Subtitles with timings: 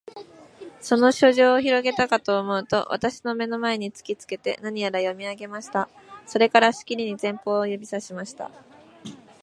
[0.81, 5.87] その書状をひろげたかとおもうと、私の眼の前に突きつけて、何やら読み上げました。
[6.25, 8.49] それから、しきりに前方を指さしました。